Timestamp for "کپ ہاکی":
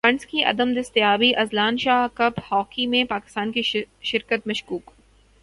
2.13-2.85